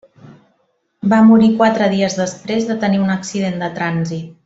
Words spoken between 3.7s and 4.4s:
trànsit.